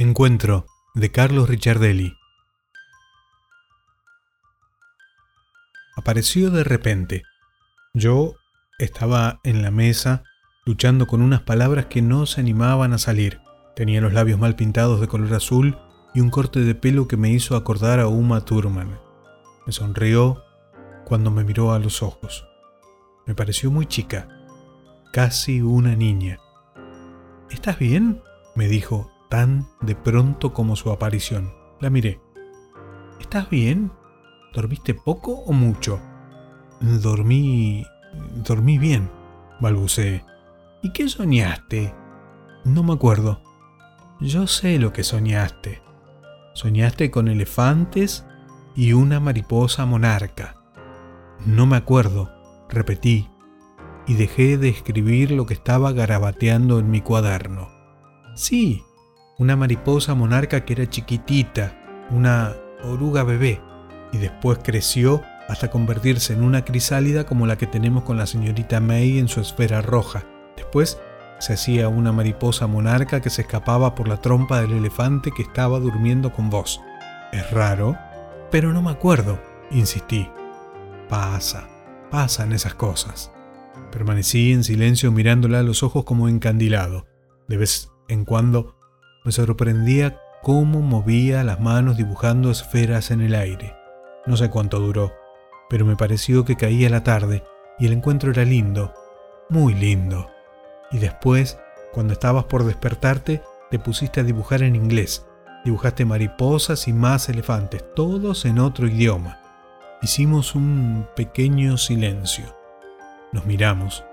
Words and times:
Encuentro 0.00 0.64
de 0.94 1.10
Carlos 1.10 1.48
Ricciardelli. 1.48 2.16
Apareció 5.96 6.52
de 6.52 6.62
repente. 6.62 7.24
Yo 7.94 8.36
estaba 8.78 9.40
en 9.42 9.60
la 9.60 9.72
mesa 9.72 10.22
luchando 10.64 11.08
con 11.08 11.20
unas 11.20 11.42
palabras 11.42 11.86
que 11.86 12.00
no 12.00 12.26
se 12.26 12.40
animaban 12.40 12.92
a 12.92 12.98
salir. 12.98 13.40
Tenía 13.74 14.00
los 14.00 14.12
labios 14.12 14.38
mal 14.38 14.54
pintados 14.54 15.00
de 15.00 15.08
color 15.08 15.34
azul 15.34 15.76
y 16.14 16.20
un 16.20 16.30
corte 16.30 16.60
de 16.60 16.76
pelo 16.76 17.08
que 17.08 17.16
me 17.16 17.32
hizo 17.32 17.56
acordar 17.56 17.98
a 17.98 18.06
Uma 18.06 18.44
Thurman. 18.44 19.00
Me 19.66 19.72
sonrió 19.72 20.44
cuando 21.06 21.32
me 21.32 21.42
miró 21.42 21.72
a 21.72 21.80
los 21.80 22.04
ojos. 22.04 22.46
Me 23.26 23.34
pareció 23.34 23.72
muy 23.72 23.86
chica, 23.86 24.28
casi 25.12 25.60
una 25.60 25.96
niña. 25.96 26.38
¿Estás 27.50 27.80
bien? 27.80 28.22
me 28.54 28.68
dijo 28.68 29.17
tan 29.28 29.68
de 29.80 29.94
pronto 29.94 30.52
como 30.52 30.76
su 30.76 30.90
aparición. 30.90 31.52
La 31.80 31.90
miré. 31.90 32.20
¿Estás 33.20 33.50
bien? 33.50 33.92
¿Dormiste 34.52 34.94
poco 34.94 35.32
o 35.32 35.52
mucho? 35.52 36.00
Dormí... 36.80 37.84
dormí 38.36 38.78
bien, 38.78 39.10
balbuceé. 39.60 40.24
¿Y 40.82 40.92
qué 40.92 41.08
soñaste? 41.08 41.94
No 42.64 42.82
me 42.82 42.92
acuerdo. 42.92 43.42
Yo 44.20 44.46
sé 44.46 44.78
lo 44.78 44.92
que 44.92 45.04
soñaste. 45.04 45.82
Soñaste 46.54 47.10
con 47.10 47.28
elefantes 47.28 48.26
y 48.74 48.92
una 48.92 49.20
mariposa 49.20 49.86
monarca. 49.86 50.56
No 51.46 51.66
me 51.66 51.76
acuerdo, 51.76 52.30
repetí, 52.68 53.28
y 54.06 54.14
dejé 54.14 54.58
de 54.58 54.68
escribir 54.68 55.30
lo 55.30 55.46
que 55.46 55.54
estaba 55.54 55.92
garabateando 55.92 56.78
en 56.78 56.90
mi 56.90 57.00
cuaderno. 57.00 57.68
Sí, 58.34 58.82
una 59.38 59.54
mariposa 59.54 60.14
monarca 60.14 60.64
que 60.64 60.72
era 60.72 60.90
chiquitita, 60.90 61.72
una 62.10 62.54
oruga 62.82 63.22
bebé, 63.22 63.60
y 64.12 64.18
después 64.18 64.58
creció 64.62 65.22
hasta 65.48 65.70
convertirse 65.70 66.32
en 66.32 66.42
una 66.42 66.64
crisálida 66.64 67.24
como 67.24 67.46
la 67.46 67.56
que 67.56 67.68
tenemos 67.68 68.02
con 68.02 68.18
la 68.18 68.26
señorita 68.26 68.80
May 68.80 69.18
en 69.18 69.28
su 69.28 69.40
esfera 69.40 69.80
roja. 69.80 70.24
Después 70.56 70.98
se 71.38 71.52
hacía 71.52 71.88
una 71.88 72.10
mariposa 72.10 72.66
monarca 72.66 73.20
que 73.20 73.30
se 73.30 73.42
escapaba 73.42 73.94
por 73.94 74.08
la 74.08 74.20
trompa 74.20 74.60
del 74.60 74.72
elefante 74.72 75.30
que 75.30 75.42
estaba 75.42 75.78
durmiendo 75.78 76.32
con 76.32 76.50
vos. 76.50 76.80
Es 77.32 77.48
raro, 77.52 77.96
pero 78.50 78.72
no 78.72 78.82
me 78.82 78.90
acuerdo, 78.90 79.38
insistí. 79.70 80.28
Pasa, 81.08 81.68
pasan 82.10 82.52
esas 82.52 82.74
cosas. 82.74 83.30
Permanecí 83.92 84.52
en 84.52 84.64
silencio 84.64 85.12
mirándola 85.12 85.60
a 85.60 85.62
los 85.62 85.84
ojos 85.84 86.04
como 86.04 86.28
encandilado. 86.28 87.06
De 87.46 87.56
vez 87.56 87.90
en 88.08 88.24
cuando 88.24 88.77
me 89.28 89.32
sorprendía 89.32 90.22
cómo 90.40 90.80
movía 90.80 91.44
las 91.44 91.60
manos 91.60 91.98
dibujando 91.98 92.50
esferas 92.50 93.10
en 93.10 93.20
el 93.20 93.34
aire. 93.34 93.76
No 94.24 94.38
sé 94.38 94.48
cuánto 94.48 94.80
duró, 94.80 95.12
pero 95.68 95.84
me 95.84 95.96
pareció 95.96 96.46
que 96.46 96.56
caía 96.56 96.88
la 96.88 97.04
tarde 97.04 97.44
y 97.78 97.84
el 97.84 97.92
encuentro 97.92 98.30
era 98.30 98.46
lindo, 98.46 98.94
muy 99.50 99.74
lindo. 99.74 100.30
Y 100.90 100.96
después, 100.96 101.58
cuando 101.92 102.14
estabas 102.14 102.44
por 102.44 102.64
despertarte, 102.64 103.42
te 103.70 103.78
pusiste 103.78 104.20
a 104.20 104.24
dibujar 104.24 104.62
en 104.62 104.74
inglés. 104.74 105.26
Dibujaste 105.62 106.06
mariposas 106.06 106.88
y 106.88 106.94
más 106.94 107.28
elefantes, 107.28 107.84
todos 107.94 108.46
en 108.46 108.58
otro 108.58 108.88
idioma. 108.88 109.42
Hicimos 110.00 110.54
un 110.54 111.06
pequeño 111.14 111.76
silencio. 111.76 112.46
Nos 113.32 113.44
miramos. 113.44 114.04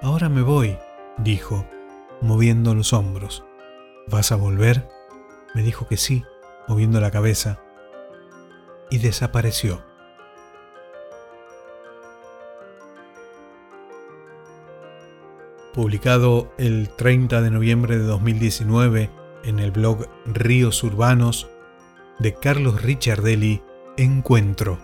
Ahora 0.00 0.30
me 0.30 0.40
voy, 0.40 0.78
dijo, 1.18 1.66
moviendo 2.22 2.74
los 2.74 2.94
hombros. 2.94 3.44
¿Vas 4.06 4.32
a 4.32 4.36
volver? 4.36 4.88
Me 5.54 5.62
dijo 5.62 5.88
que 5.88 5.96
sí, 5.96 6.24
moviendo 6.68 7.00
la 7.00 7.10
cabeza, 7.10 7.60
y 8.90 8.98
desapareció. 8.98 9.82
Publicado 15.72 16.52
el 16.58 16.90
30 16.90 17.40
de 17.40 17.50
noviembre 17.50 17.98
de 17.98 18.04
2019 18.04 19.10
en 19.42 19.58
el 19.58 19.70
blog 19.70 20.06
Ríos 20.26 20.82
Urbanos 20.84 21.48
de 22.18 22.34
Carlos 22.34 22.82
Ricciardelli, 22.82 23.62
Encuentro. 23.96 24.78